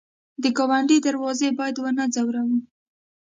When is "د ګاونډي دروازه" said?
0.43-1.47